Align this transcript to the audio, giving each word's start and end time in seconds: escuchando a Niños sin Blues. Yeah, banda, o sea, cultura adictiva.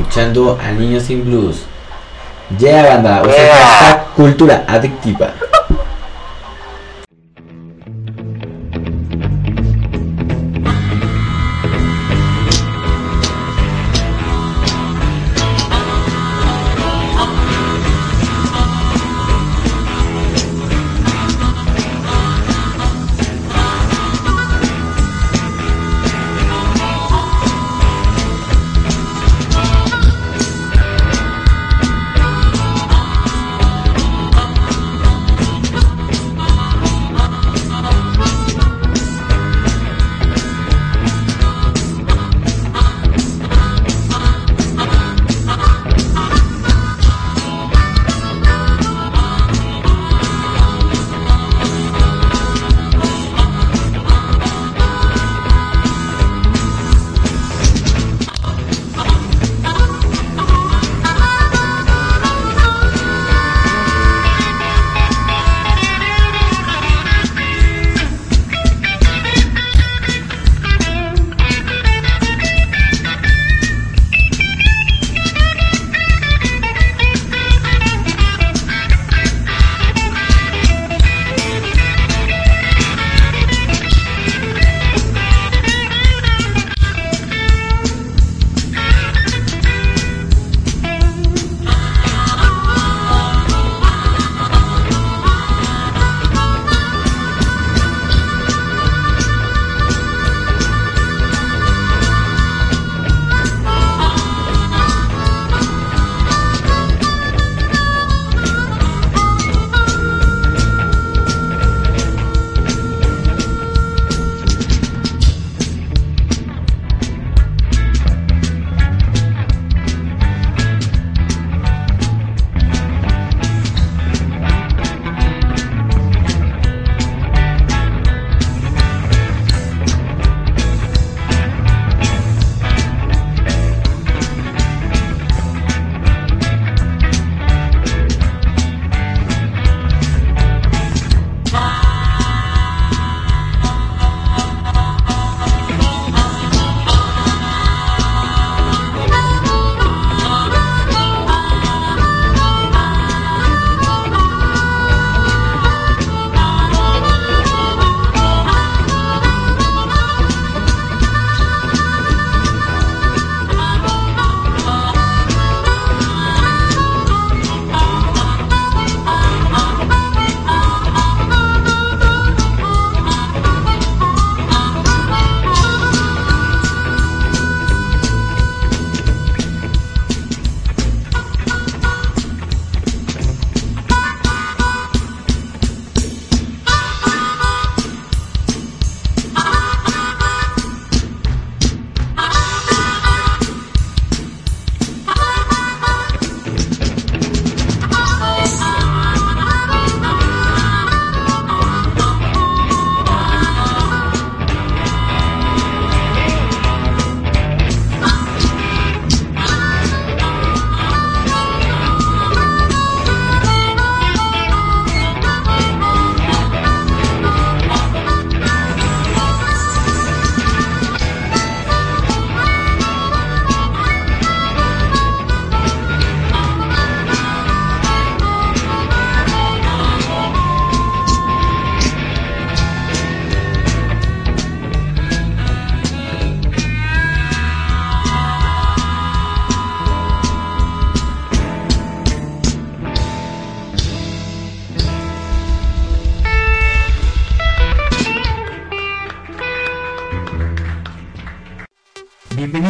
escuchando 0.00 0.58
a 0.60 0.72
Niños 0.72 1.04
sin 1.04 1.24
Blues. 1.24 1.62
Yeah, 2.58 2.94
banda, 2.94 3.22
o 3.22 3.30
sea, 3.30 4.06
cultura 4.16 4.64
adictiva. 4.66 5.32